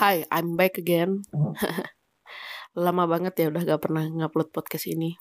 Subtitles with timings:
[0.00, 1.28] Hi, I'm back again.
[2.72, 5.20] Lama banget ya udah gak pernah ngupload podcast ini.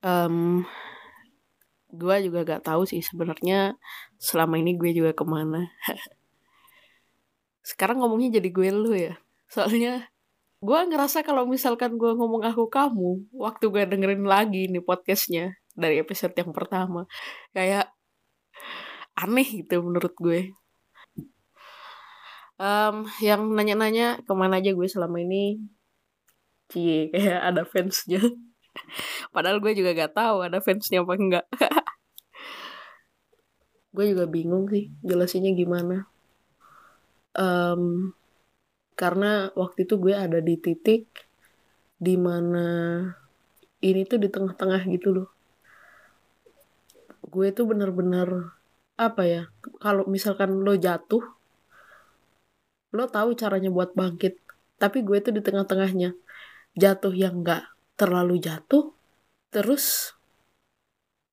[0.00, 0.64] Um,
[1.92, 3.76] gue juga gak tahu sih sebenarnya
[4.16, 5.68] selama ini gue juga ke mana.
[7.68, 9.20] Sekarang ngomongnya jadi gue lu ya.
[9.52, 10.08] Soalnya
[10.64, 16.00] gue ngerasa kalau misalkan gue ngomong aku kamu, waktu gue dengerin lagi nih podcastnya dari
[16.00, 17.04] episode yang pertama,
[17.52, 17.92] kayak
[19.20, 20.56] aneh gitu menurut gue
[22.62, 25.58] um, yang nanya-nanya ke mana aja gue selama ini?
[26.70, 28.22] Cie kayak ada fansnya.
[29.34, 31.46] Padahal gue juga gak tahu ada fansnya apa enggak
[33.92, 36.08] gue juga bingung sih jelasinnya gimana.
[37.36, 38.16] Um,
[38.96, 41.28] karena waktu itu gue ada di titik
[42.00, 42.68] di mana
[43.84, 45.28] ini tuh di tengah-tengah gitu loh.
[47.28, 48.56] Gue tuh bener-bener
[48.96, 49.42] apa ya
[49.80, 51.24] kalau misalkan lo jatuh
[52.92, 54.42] lo tahu caranya buat bangkit
[54.82, 56.10] tapi gue tuh di tengah-tengahnya.
[56.74, 58.90] Jatuh yang nggak terlalu jatuh
[59.54, 60.10] terus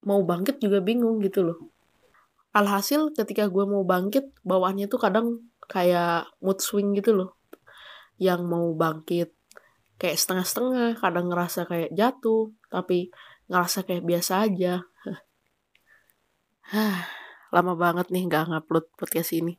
[0.05, 1.57] mau bangkit juga bingung gitu loh.
[2.53, 7.41] Alhasil ketika gue mau bangkit bawaannya tuh kadang kayak mood swing gitu loh.
[8.21, 9.33] Yang mau bangkit
[9.97, 13.09] kayak setengah-setengah kadang ngerasa kayak jatuh tapi
[13.49, 14.85] ngerasa kayak biasa aja.
[17.55, 19.57] Lama banget nih nggak ngupload podcast ini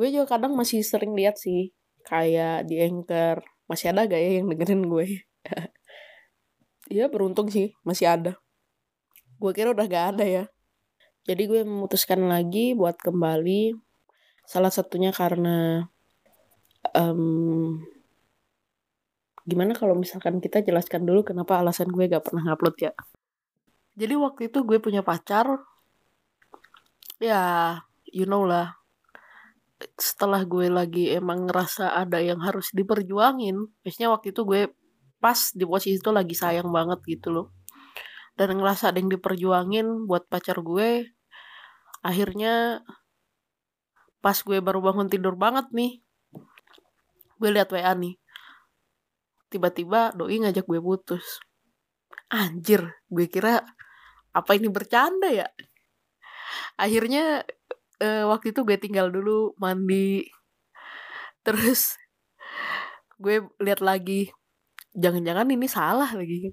[0.00, 1.76] gue juga kadang masih sering lihat sih
[2.08, 3.44] kayak di anchor.
[3.68, 5.06] Masih ada gak ya yang dengerin gue?
[6.90, 8.32] Ya beruntung sih masih ada.
[9.38, 10.44] Gue kira udah gak ada ya.
[11.22, 13.78] Jadi gue memutuskan lagi buat kembali
[14.42, 15.86] salah satunya karena
[16.90, 17.78] um,
[19.46, 22.92] gimana kalau misalkan kita jelaskan dulu kenapa alasan gue gak pernah ngupload ya?
[23.94, 25.62] Jadi waktu itu gue punya pacar.
[27.22, 27.78] Ya
[28.10, 28.79] you know lah
[29.96, 34.60] setelah gue lagi emang ngerasa ada yang harus diperjuangin biasanya waktu itu gue
[35.20, 37.46] pas di posisi itu lagi sayang banget gitu loh.
[38.36, 41.08] Dan ngerasa ada yang diperjuangin buat pacar gue
[42.00, 42.80] akhirnya
[44.20, 46.00] pas gue baru bangun tidur banget nih
[47.40, 48.20] gue liat WA nih
[49.48, 51.40] tiba-tiba doi ngajak gue putus.
[52.30, 53.64] Anjir gue kira
[54.30, 55.48] apa ini bercanda ya?
[56.78, 57.42] Akhirnya
[58.00, 60.26] uh, waktu itu gue tinggal dulu mandi.
[61.46, 61.96] Terus
[63.22, 64.32] gue lihat lagi
[64.96, 66.50] jangan-jangan ini salah lagi.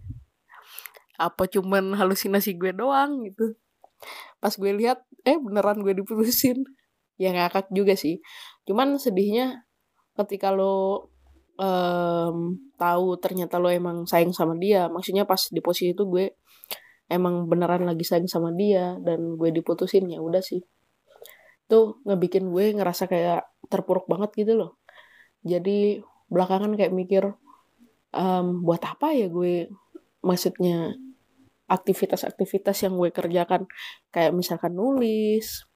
[1.18, 3.58] Apa cuman halusinasi gue doang gitu.
[4.38, 6.62] Pas gue lihat eh beneran gue diputusin.
[7.18, 8.22] Ya ngakak juga sih.
[8.70, 9.66] Cuman sedihnya
[10.14, 11.10] ketika lo
[11.58, 16.38] um, tahu ternyata lo emang sayang sama dia maksudnya pas di posisi itu gue
[17.10, 20.62] emang beneran lagi sayang sama dia dan gue diputusin ya udah sih
[21.68, 24.72] tuh ngebikin gue ngerasa kayak terpuruk banget gitu loh.
[25.44, 26.00] Jadi
[26.32, 27.24] belakangan kayak mikir
[28.16, 29.72] um, buat apa ya gue?
[30.24, 30.96] Maksudnya
[31.68, 33.68] aktivitas-aktivitas yang gue kerjakan.
[34.12, 35.68] Kayak misalkan nulis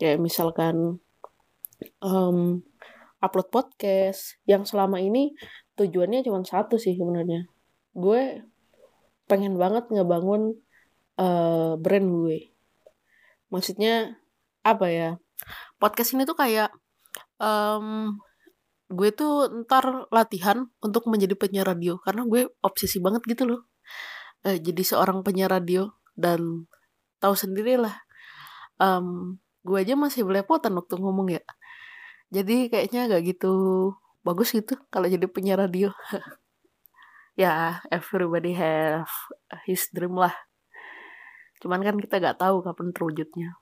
[0.00, 1.00] kayak misalkan
[2.00, 2.64] um,
[3.20, 4.40] upload podcast.
[4.48, 5.36] Yang selama ini
[5.76, 7.48] tujuannya cuma satu sih sebenarnya.
[7.92, 8.44] Gue
[9.28, 10.56] pengen banget ngebangun
[11.20, 12.52] uh, brand gue.
[13.52, 14.16] Maksudnya
[14.60, 15.10] apa ya
[15.80, 16.70] podcast ini tuh kayak
[17.40, 18.18] um,
[18.90, 23.60] gue tuh ntar latihan untuk menjadi penyiar radio karena gue obsesi banget gitu loh.
[24.42, 26.66] Uh, jadi seorang penyiar radio dan
[27.20, 27.94] tahu sendiri lah
[28.80, 31.42] um, gue aja masih belepotan waktu ngomong ya.
[32.32, 33.52] Jadi kayaknya gak gitu
[34.24, 35.92] bagus gitu kalau jadi penyiar radio.
[37.38, 39.08] Ya everybody have
[39.64, 40.34] his dream lah.
[41.62, 43.56] Cuman kan kita gak tahu kapan terwujudnya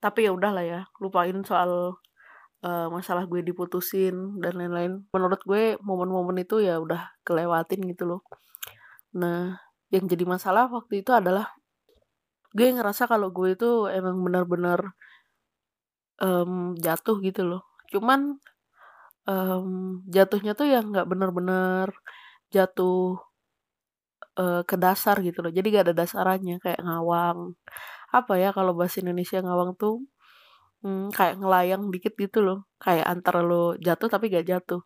[0.00, 2.00] tapi ya udahlah ya lupain soal
[2.64, 5.04] uh, masalah gue diputusin dan lain-lain.
[5.12, 8.20] Menurut gue momen-momen itu ya udah kelewatin gitu loh.
[9.16, 9.60] Nah
[9.92, 11.52] yang jadi masalah waktu itu adalah
[12.56, 14.96] gue ngerasa kalau gue itu emang benar-benar
[16.22, 17.62] um, jatuh gitu loh.
[17.92, 18.38] Cuman
[19.28, 21.92] um, jatuhnya tuh yang nggak benar-benar
[22.50, 23.20] jatuh
[24.38, 25.52] uh, ke dasar gitu loh.
[25.54, 27.54] Jadi gak ada dasarannya kayak ngawang
[28.10, 30.04] apa ya kalau bahasa Indonesia ngawang tuh
[30.84, 32.58] hmm, kayak ngelayang dikit gitu loh.
[32.82, 34.82] Kayak antara lo jatuh tapi gak jatuh.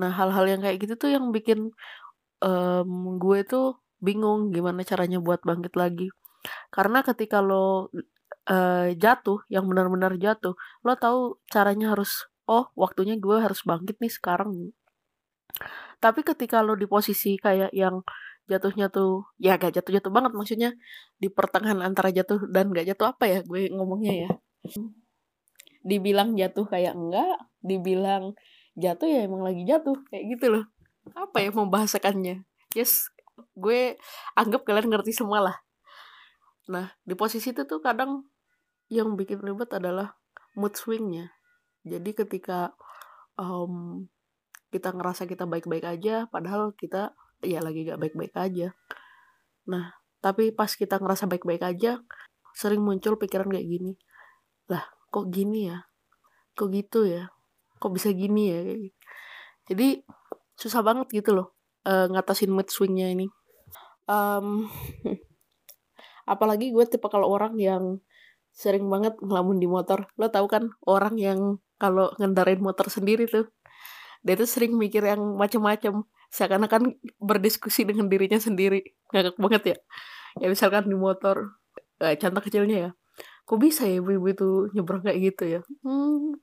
[0.00, 1.70] Nah hal-hal yang kayak gitu tuh yang bikin
[2.42, 2.90] um,
[3.20, 6.08] gue tuh bingung gimana caranya buat bangkit lagi.
[6.74, 7.88] Karena ketika lo
[8.50, 10.54] uh, jatuh yang benar-benar jatuh
[10.84, 14.74] lo tahu caranya harus oh waktunya gue harus bangkit nih sekarang.
[16.02, 18.02] Tapi ketika lo di posisi kayak yang
[18.44, 20.70] jatuhnya tuh ya gak jatuh-jatuh banget maksudnya
[21.16, 24.30] di pertengahan antara jatuh dan gak jatuh apa ya gue ngomongnya ya.
[25.84, 28.36] Dibilang jatuh kayak enggak dibilang
[28.76, 30.64] jatuh ya emang lagi jatuh kayak gitu loh.
[31.12, 32.44] Apa ya membahasakannya?
[32.76, 33.08] Yes
[33.54, 33.98] gue
[34.38, 35.56] anggap kalian ngerti semua lah.
[36.70, 38.24] Nah di posisi itu tuh kadang
[38.92, 40.14] yang bikin ribet adalah
[40.54, 41.34] mood swingnya.
[41.84, 42.72] Jadi ketika
[43.36, 44.06] um,
[44.70, 47.14] kita ngerasa kita baik-baik aja padahal kita
[47.46, 48.68] ya lagi gak baik-baik aja.
[49.68, 49.94] Nah
[50.24, 52.00] tapi pas kita ngerasa baik-baik aja
[52.56, 53.92] sering muncul pikiran kayak gini.
[54.72, 55.84] Lah kok gini ya?
[56.56, 57.28] Kok gitu ya?
[57.78, 58.60] Kok bisa gini ya?
[59.68, 60.00] Jadi
[60.54, 61.54] susah banget gitu loh
[61.84, 63.28] uh, ngatasin mood swingnya ini.
[64.08, 64.68] Um,
[66.32, 68.00] apalagi gue tipe kalau orang yang
[68.54, 70.08] sering banget ngelamun di motor.
[70.16, 73.50] Lo tau kan orang yang kalau ngendarain motor sendiri tuh
[74.24, 78.82] dia tuh sering mikir yang macam-macam seakan-akan berdiskusi dengan dirinya sendiri.
[79.14, 79.76] Ngakak banget ya.
[80.42, 81.54] Ya misalkan di motor
[82.02, 82.90] eh, contoh kecilnya ya.
[83.46, 85.60] Kok bisa ya ibu-ibu itu nyebrang kayak gitu ya?
[85.86, 86.34] Hmm,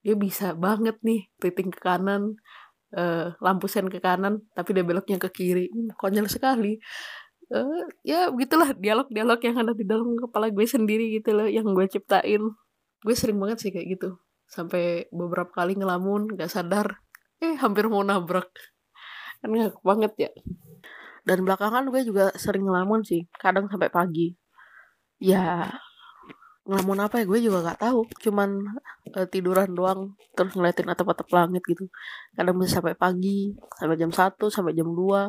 [0.00, 2.40] dia bisa banget nih titing ke kanan
[2.94, 5.66] uh, lampu sen ke kanan tapi dia beloknya ke kiri.
[5.68, 6.78] Hmm, konyol sekali.
[7.52, 11.84] Uh, ya begitulah dialog-dialog yang ada di dalam kepala gue sendiri gitu loh yang gue
[11.90, 12.40] ciptain.
[13.04, 14.16] Gue sering banget sih kayak gitu.
[14.48, 17.04] Sampai beberapa kali ngelamun gak sadar
[17.42, 18.48] eh hampir mau nabrak
[19.44, 20.30] kan gak banget ya.
[21.28, 24.32] Dan belakangan gue juga sering ngelamun sih kadang sampai pagi.
[25.20, 25.68] Ya
[26.64, 28.08] ngelamun apa ya gue juga gak tahu.
[28.24, 28.80] Cuman
[29.12, 31.92] uh, tiduran doang terus ngeliatin atap-atap langit gitu.
[32.32, 35.28] Kadang bisa sampai pagi sampai jam 1 sampai jam 2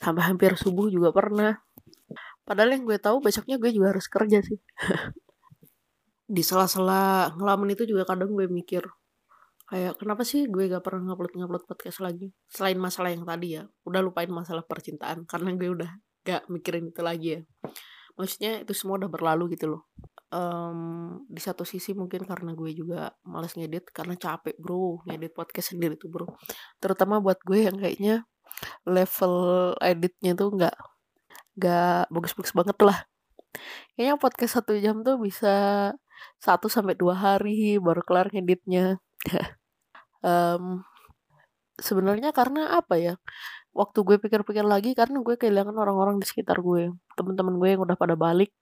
[0.00, 1.60] sampai hampir subuh juga pernah.
[2.48, 4.56] Padahal yang gue tahu besoknya gue juga harus kerja sih.
[6.32, 8.88] Di sela-sela ngelamun itu juga kadang gue mikir
[9.72, 12.28] kayak kenapa sih gue gak pernah ngupload ngupload podcast lagi?
[12.52, 15.90] Selain masalah yang tadi ya udah lupain masalah percintaan karena gue udah
[16.28, 17.40] gak mikirin itu lagi ya.
[18.20, 19.88] Maksudnya itu semua udah berlalu gitu loh.
[20.28, 25.00] Um, di satu sisi mungkin karena gue juga malas ngedit karena capek bro.
[25.08, 26.28] Ngedit podcast sendiri tuh bro.
[26.76, 28.28] Terutama buat gue yang kayaknya
[28.84, 30.76] level editnya tuh nggak
[31.56, 32.98] nggak bagus-bagus banget lah.
[33.96, 35.54] Kayaknya podcast satu jam tuh bisa
[36.36, 39.00] satu sampai dua hari baru kelar ngeditnya
[40.22, 40.82] um,
[41.78, 43.14] sebenarnya karena apa ya
[43.72, 47.96] waktu gue pikir-pikir lagi karena gue kehilangan orang-orang di sekitar gue teman-teman gue yang udah
[47.98, 48.52] pada balik.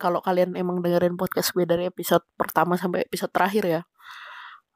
[0.00, 3.82] Kalau kalian emang dengerin podcast gue dari episode pertama sampai episode terakhir ya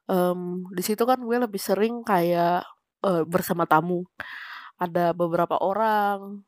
[0.08, 2.64] um, di situ kan gue lebih sering kayak
[3.05, 4.05] uh, bersama tamu.
[4.81, 6.44] Ada beberapa orang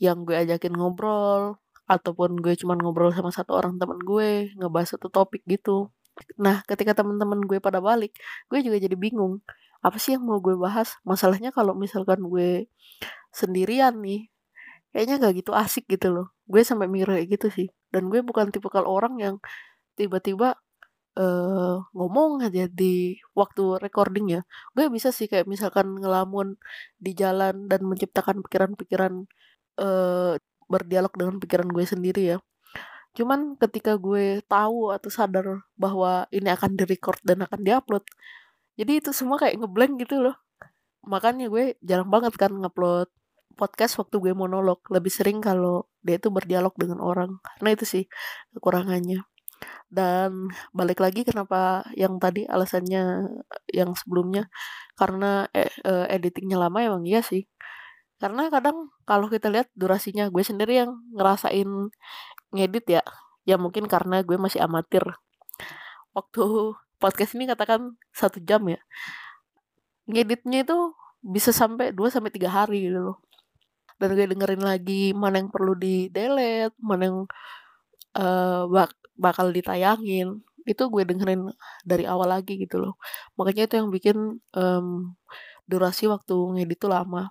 [0.00, 1.60] yang gue ajakin ngobrol
[1.90, 5.90] ataupun gue cuma ngobrol sama satu orang teman gue ngebahas satu topik gitu
[6.40, 8.16] nah ketika teman-teman gue pada balik
[8.50, 9.40] gue juga jadi bingung
[9.80, 11.00] apa sih yang mau gue bahas?
[11.08, 12.68] Masalahnya kalau misalkan gue
[13.32, 14.28] sendirian nih
[14.92, 16.26] kayaknya gak gitu asik gitu loh.
[16.50, 17.68] Gue sampai mikir kayak gitu sih.
[17.92, 19.36] Dan gue bukan tipe kalau orang yang
[19.96, 20.60] tiba-tiba
[21.16, 24.40] uh, ngomong aja di waktu recording ya.
[24.76, 26.60] Gue bisa sih kayak misalkan ngelamun
[27.00, 29.24] di jalan dan menciptakan pikiran-pikiran
[29.80, 30.36] uh,
[30.70, 32.38] berdialog dengan pikiran gue sendiri ya
[33.16, 38.06] cuman ketika gue tahu atau sadar bahwa ini akan direcord dan akan diupload
[38.80, 40.36] jadi itu semua kayak ngeblank gitu loh.
[41.04, 43.12] Makanya gue jarang banget kan ngupload
[43.60, 44.80] podcast waktu gue monolog.
[44.88, 47.36] Lebih sering kalau dia itu berdialog dengan orang.
[47.60, 48.04] Karena itu sih
[48.56, 49.20] kekurangannya.
[49.92, 53.28] Dan balik lagi kenapa yang tadi alasannya
[53.68, 54.48] yang sebelumnya?
[54.96, 57.44] Karena eh, eh, editingnya lama emang iya sih.
[58.16, 61.68] Karena kadang kalau kita lihat durasinya gue sendiri yang ngerasain
[62.54, 63.02] ngedit ya
[63.48, 65.02] ya mungkin karena gue masih amatir.
[66.14, 68.80] Waktu podcast ini katakan satu jam ya
[70.10, 70.78] ngeditnya itu
[71.22, 73.18] bisa sampai 2 sampai tiga hari gitu loh.
[74.00, 77.18] Dan gue dengerin lagi mana yang perlu di delete mana yang
[78.16, 81.52] uh, bak bakal ditayangin itu gue dengerin
[81.84, 82.94] dari awal lagi gitu loh.
[83.36, 84.16] Makanya itu yang bikin
[84.56, 85.16] um,
[85.68, 87.30] durasi waktu ngedit itu lama.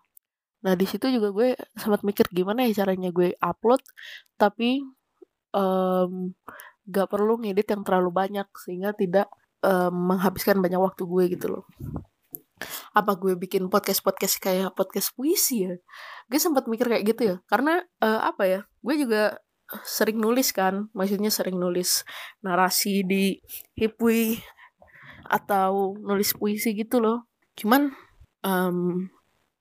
[0.64, 1.50] Nah di situ juga gue
[1.82, 3.82] sempat mikir gimana ya caranya gue upload
[4.40, 4.84] tapi
[5.54, 6.34] um,
[6.90, 9.30] gak perlu ngedit yang terlalu banyak sehingga tidak
[9.62, 11.66] um, menghabiskan banyak waktu gue gitu loh.
[12.92, 15.74] Apa gue bikin podcast podcast kayak podcast puisi ya?
[16.28, 19.40] Gue sempat mikir kayak gitu ya karena uh, apa ya gue juga
[19.86, 22.02] sering nulis kan maksudnya sering nulis
[22.42, 23.38] narasi di
[23.78, 24.42] hipui
[25.30, 27.30] atau nulis puisi gitu loh.
[27.54, 27.94] Cuman
[28.44, 29.08] um,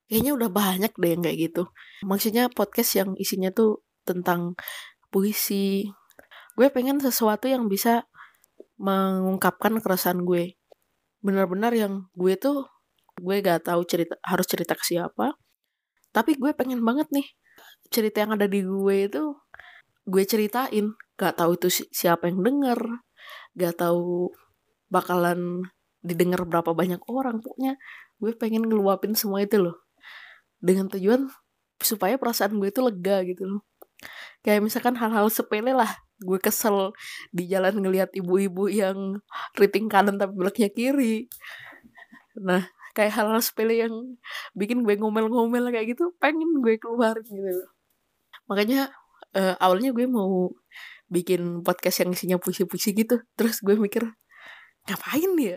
[0.09, 1.62] kayaknya udah banyak deh yang kayak gitu.
[2.09, 4.57] Maksudnya podcast yang isinya tuh tentang
[5.09, 5.88] puisi.
[6.55, 8.05] Gue pengen sesuatu yang bisa
[8.79, 10.59] mengungkapkan keresahan gue.
[11.23, 12.67] Benar-benar yang gue tuh
[13.19, 15.35] gue gak tahu cerita harus cerita ke siapa.
[16.15, 17.27] Tapi gue pengen banget nih
[17.91, 19.23] cerita yang ada di gue itu
[20.07, 20.95] gue ceritain.
[21.19, 22.81] Gak tahu itu siapa yang denger
[23.59, 24.31] gak tahu
[24.88, 25.67] bakalan
[26.03, 27.43] didengar berapa banyak orang.
[27.43, 27.75] Pokoknya
[28.23, 29.77] gue pengen ngeluapin semua itu loh.
[30.59, 31.31] Dengan tujuan
[31.79, 33.67] supaya perasaan gue itu lega gitu loh
[34.47, 36.90] kayak misalkan hal-hal sepele lah gue kesel
[37.31, 39.23] di jalan ngelihat ibu-ibu yang
[39.55, 41.31] riting kanan tapi belakangnya kiri.
[42.38, 43.95] Nah kayak hal-hal sepele yang
[44.59, 47.62] bikin gue ngomel-ngomel kayak gitu pengen gue keluar gitu.
[48.50, 48.90] Makanya
[49.38, 50.50] uh, awalnya gue mau
[51.07, 53.23] bikin podcast yang isinya puisi-puisi gitu.
[53.38, 54.02] Terus gue mikir
[54.88, 55.57] ngapain ya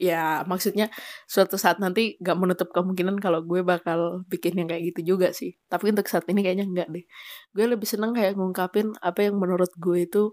[0.00, 0.88] ya maksudnya
[1.28, 5.60] suatu saat nanti gak menutup kemungkinan kalau gue bakal bikin yang kayak gitu juga sih.
[5.68, 7.04] Tapi untuk saat ini kayaknya enggak deh.
[7.52, 10.32] Gue lebih seneng kayak ngungkapin apa yang menurut gue itu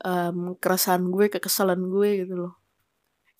[0.00, 2.52] um, keresahan gue kekesalan gue gitu loh.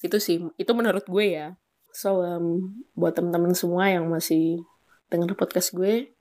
[0.05, 1.57] Itu sih itu menurut gue ya.
[1.97, 4.61] So um, buat teman-teman semua yang masih
[5.09, 6.13] dengar podcast gue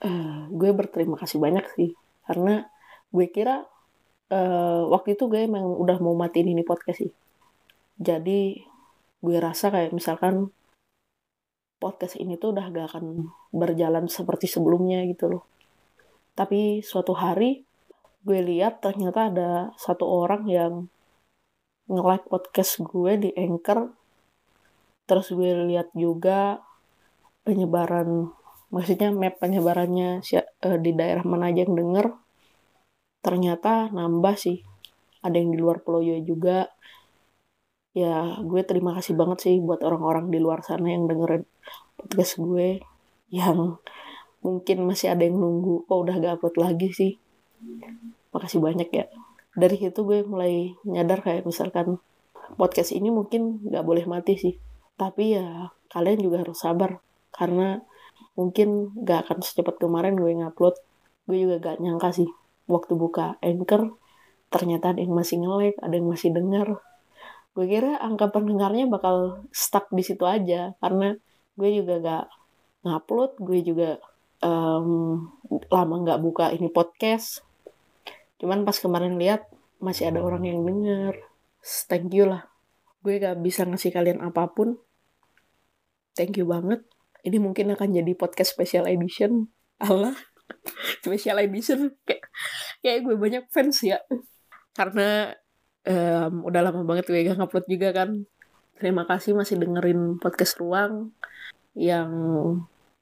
[0.00, 1.92] uh, gue berterima kasih banyak sih.
[2.24, 2.64] Karena
[3.12, 3.60] gue kira
[4.32, 7.12] uh, waktu itu gue emang udah mau matiin ini podcast sih.
[8.00, 8.75] Jadi
[9.20, 10.52] gue rasa kayak misalkan
[11.76, 15.44] podcast ini tuh udah gak akan berjalan seperti sebelumnya gitu loh.
[16.36, 17.64] Tapi suatu hari
[18.26, 20.72] gue lihat ternyata ada satu orang yang
[21.86, 23.92] nge-like podcast gue di Anchor.
[25.06, 26.58] Terus gue lihat juga
[27.46, 28.34] penyebaran,
[28.74, 32.06] maksudnya map penyebarannya eh, di daerah mana aja yang denger.
[33.22, 34.58] Ternyata nambah sih.
[35.22, 36.70] Ada yang di luar Pulau juga,
[37.96, 41.48] ya gue terima kasih banget sih buat orang-orang di luar sana yang dengerin
[41.96, 42.84] podcast gue
[43.32, 43.80] yang
[44.44, 47.12] mungkin masih ada yang nunggu kok udah gak upload lagi sih.
[48.30, 49.08] Makasih banyak ya.
[49.56, 51.98] Dari situ gue mulai nyadar kayak misalkan
[52.60, 54.54] podcast ini mungkin gak boleh mati sih.
[55.00, 57.00] Tapi ya kalian juga harus sabar
[57.32, 57.80] karena
[58.36, 60.76] mungkin gak akan secepat kemarin gue ngupload.
[61.26, 62.28] Gue juga gak nyangka sih
[62.70, 63.94] waktu buka anchor
[64.50, 66.78] ternyata ada yang masih nge-like ada yang masih denger
[67.56, 71.16] gue kira angka pendengarnya bakal stuck di situ aja karena
[71.56, 72.26] gue juga gak
[72.84, 73.90] ngupload gue juga
[74.44, 75.24] um,
[75.72, 77.40] lama nggak buka ini podcast.
[78.36, 79.48] Cuman pas kemarin lihat
[79.80, 81.14] masih ada orang yang denger.
[81.88, 82.48] Thank you lah.
[83.00, 84.76] Gue gak bisa ngasih kalian apa pun.
[86.16, 86.84] Thank you banget.
[87.24, 89.50] Ini mungkin akan jadi podcast special edition.
[89.82, 90.14] Allah
[91.04, 91.96] special edition.
[92.04, 92.28] Kayak
[92.84, 93.98] kayak gue banyak fans ya.
[94.76, 95.32] Karena
[95.86, 98.26] um, udah lama banget gue gak ngupload juga kan.
[98.76, 101.16] Terima kasih masih dengerin podcast ruang
[101.72, 102.10] yang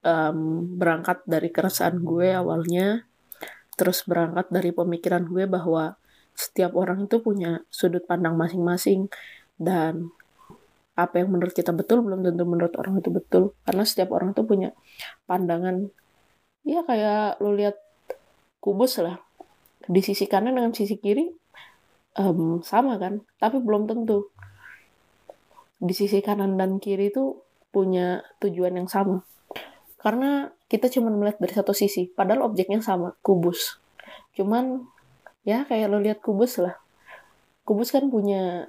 [0.05, 0.39] um,
[0.79, 3.09] berangkat dari keresahan gue awalnya
[3.75, 5.99] terus berangkat dari pemikiran gue bahwa
[6.35, 9.11] setiap orang itu punya sudut pandang masing-masing
[9.59, 10.15] dan
[10.95, 13.51] apa yang menurut kita betul belum tentu menurut orang itu betul.
[13.67, 14.71] Karena setiap orang itu punya
[15.27, 15.91] pandangan
[16.63, 17.77] ya kayak lo lihat
[18.63, 19.19] kubus lah
[19.85, 21.44] di sisi kanan dengan sisi kiri
[22.19, 24.31] um, sama kan tapi belum tentu.
[25.79, 27.45] Di sisi kanan dan kiri itu
[27.75, 29.27] punya tujuan yang sama.
[30.01, 33.79] Karena kita cuma melihat dari satu sisi padahal objeknya sama kubus.
[34.37, 34.87] Cuman
[35.45, 36.79] ya kayak lo lihat kubus lah.
[37.65, 38.69] Kubus kan punya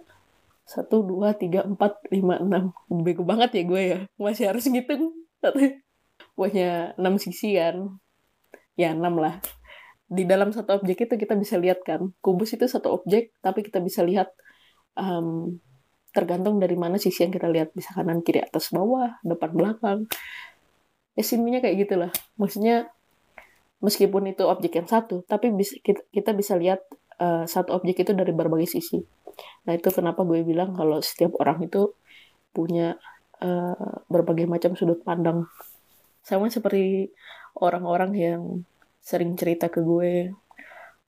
[0.66, 2.74] satu dua tiga empat lima enam.
[2.90, 5.14] Bego banget ya gue ya masih harus ngitung.
[6.36, 7.96] Punya enam sisi kan.
[8.76, 9.40] Ya enam lah
[10.06, 12.14] di dalam satu objek itu kita bisa lihat kan.
[12.22, 14.30] Kubus itu satu objek tapi kita bisa lihat
[14.94, 15.58] um,
[16.14, 17.74] tergantung dari mana sisi yang kita lihat.
[17.74, 20.00] Bisa kanan kiri atas bawah depan belakang.
[21.18, 22.12] Ya simpelnya kayak gitulah.
[22.38, 22.94] Maksudnya
[23.82, 26.82] meskipun itu objek yang satu tapi bisa, kita, kita bisa lihat
[27.20, 29.02] uh, satu objek itu dari berbagai sisi.
[29.66, 31.92] Nah itu kenapa gue bilang kalau setiap orang itu
[32.56, 32.96] punya
[33.42, 35.50] uh, berbagai macam sudut pandang.
[36.26, 37.12] Sama seperti
[37.58, 38.42] orang-orang yang
[39.06, 40.34] sering cerita ke gue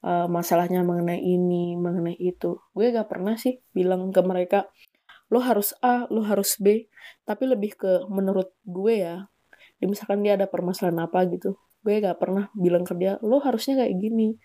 [0.06, 2.62] uh, masalahnya mengenai ini, mengenai itu.
[2.78, 4.70] Gue gak pernah sih bilang ke mereka,
[5.34, 6.86] lo harus A, lo harus B,
[7.26, 9.26] tapi lebih ke menurut gue ya.
[9.82, 13.98] Misalkan dia ada permasalahan apa gitu, gue gak pernah bilang ke dia, lo harusnya kayak
[13.98, 14.38] gini.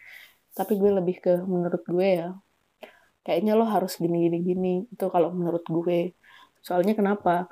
[0.52, 2.28] Tapi gue lebih ke menurut gue ya.
[3.22, 4.74] Kayaknya lo harus gini gini gini.
[4.92, 6.12] Itu kalau menurut gue.
[6.60, 7.48] Soalnya kenapa?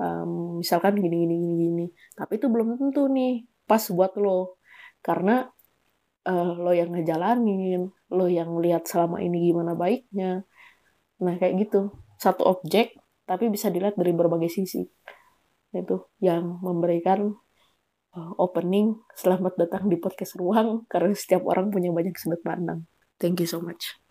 [0.00, 1.86] Um, misalkan gini gini gini.
[2.16, 4.59] Tapi itu belum tentu nih pas buat lo
[5.00, 5.48] karena
[6.28, 10.44] uh, lo yang ngejalanin lo yang lihat selama ini gimana baiknya.
[11.22, 11.94] Nah kayak gitu.
[12.20, 14.82] Satu objek tapi bisa dilihat dari berbagai sisi.
[15.70, 17.30] Itu yang memberikan
[18.18, 22.84] uh, opening selamat datang di podcast ruang karena setiap orang punya banyak sudut pandang.
[23.20, 24.09] Thank you so much